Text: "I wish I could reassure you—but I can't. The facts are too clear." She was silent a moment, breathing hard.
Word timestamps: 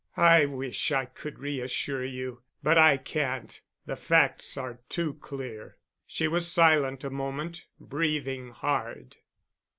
"I 0.17 0.45
wish 0.45 0.91
I 0.91 1.05
could 1.05 1.37
reassure 1.37 2.03
you—but 2.03 2.75
I 2.75 2.97
can't. 2.97 3.61
The 3.85 3.95
facts 3.95 4.57
are 4.57 4.79
too 4.89 5.13
clear." 5.21 5.77
She 6.07 6.27
was 6.27 6.51
silent 6.51 7.03
a 7.03 7.11
moment, 7.11 7.65
breathing 7.79 8.49
hard. 8.49 9.17